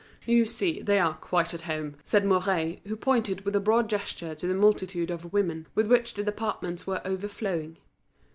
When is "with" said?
3.45-3.55, 5.75-5.85